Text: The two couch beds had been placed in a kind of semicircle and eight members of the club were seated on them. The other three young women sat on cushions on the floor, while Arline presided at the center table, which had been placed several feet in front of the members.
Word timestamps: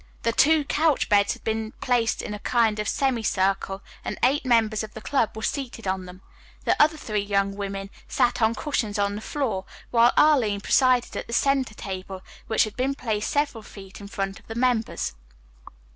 The 0.23 0.31
two 0.33 0.63
couch 0.65 1.09
beds 1.09 1.33
had 1.33 1.43
been 1.43 1.73
placed 1.73 2.23
in 2.23 2.33
a 2.33 2.39
kind 2.39 2.79
of 2.79 2.87
semicircle 2.89 3.83
and 4.03 4.17
eight 4.23 4.43
members 4.43 4.81
of 4.83 4.95
the 4.95 4.99
club 4.99 5.35
were 5.37 5.43
seated 5.43 5.85
on 5.87 6.07
them. 6.07 6.23
The 6.65 6.75
other 6.81 6.97
three 6.97 7.21
young 7.21 7.55
women 7.55 7.91
sat 8.07 8.41
on 8.41 8.55
cushions 8.55 8.97
on 8.97 9.13
the 9.13 9.21
floor, 9.21 9.63
while 9.91 10.11
Arline 10.17 10.61
presided 10.61 11.15
at 11.15 11.27
the 11.27 11.33
center 11.33 11.75
table, 11.75 12.23
which 12.47 12.63
had 12.63 12.75
been 12.75 12.95
placed 12.95 13.29
several 13.29 13.61
feet 13.61 14.01
in 14.01 14.07
front 14.07 14.39
of 14.39 14.47
the 14.47 14.55
members. 14.55 15.13